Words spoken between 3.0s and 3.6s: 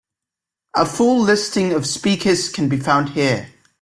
here.